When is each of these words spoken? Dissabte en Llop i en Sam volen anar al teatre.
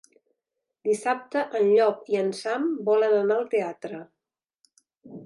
Dissabte 0.87 1.43
en 1.59 1.69
Llop 1.73 2.09
i 2.13 2.17
en 2.21 2.31
Sam 2.39 2.65
volen 2.89 3.13
anar 3.21 3.37
al 3.43 3.47
teatre. 3.53 4.01